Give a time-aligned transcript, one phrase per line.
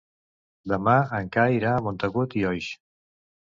[0.73, 2.73] Demà en Cai irà a Montagut i Oix.